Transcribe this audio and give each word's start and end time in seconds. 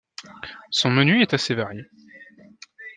Son 0.71 0.89
menu 0.89 1.21
est 1.21 1.35
assez 1.35 1.53
varié. 1.53 1.83